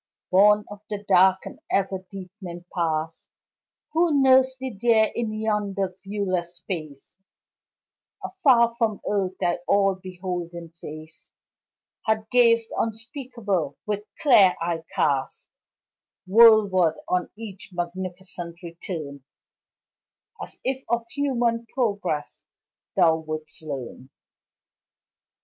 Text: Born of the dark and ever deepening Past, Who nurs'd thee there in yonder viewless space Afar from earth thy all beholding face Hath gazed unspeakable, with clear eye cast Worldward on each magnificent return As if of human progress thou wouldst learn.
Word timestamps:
Born 0.31 0.65
of 0.71 0.81
the 0.89 1.03
dark 1.07 1.45
and 1.45 1.59
ever 1.71 1.99
deepening 2.09 2.65
Past, 2.73 3.29
Who 3.91 4.19
nurs'd 4.19 4.57
thee 4.57 4.75
there 4.81 5.11
in 5.13 5.31
yonder 5.31 5.93
viewless 6.03 6.55
space 6.55 7.19
Afar 8.23 8.73
from 8.79 9.01
earth 9.07 9.37
thy 9.39 9.59
all 9.67 9.93
beholding 9.93 10.71
face 10.81 11.29
Hath 12.07 12.27
gazed 12.31 12.71
unspeakable, 12.79 13.77
with 13.85 14.01
clear 14.19 14.55
eye 14.59 14.81
cast 14.95 15.49
Worldward 16.27 16.95
on 17.07 17.29
each 17.35 17.69
magnificent 17.71 18.57
return 18.63 19.23
As 20.41 20.59
if 20.63 20.83
of 20.89 21.05
human 21.11 21.67
progress 21.75 22.47
thou 22.95 23.17
wouldst 23.17 23.61
learn. 23.61 24.09